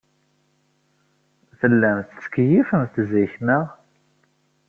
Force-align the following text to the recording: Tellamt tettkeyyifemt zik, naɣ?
Tellamt 1.59 2.05
tettkeyyifemt 2.11 2.95
zik, 3.09 3.33
naɣ? 3.45 3.65